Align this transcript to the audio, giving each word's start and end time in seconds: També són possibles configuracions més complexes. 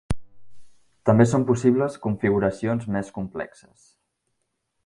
També 1.09 1.27
són 1.33 1.45
possibles 1.51 1.99
configuracions 2.07 2.91
més 2.97 3.15
complexes. 3.19 3.89